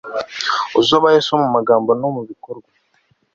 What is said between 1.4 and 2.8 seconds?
mu magambo no mu bikorwa